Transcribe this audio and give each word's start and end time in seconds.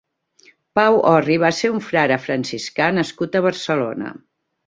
Pau 0.77 0.95
Orri 1.09 1.35
va 1.43 1.51
ser 1.57 1.71
un 1.73 1.83
frare 1.89 2.17
franciscà 2.23 2.87
nascut 2.97 3.37
a 3.41 3.45
Barcelona. 3.49 4.15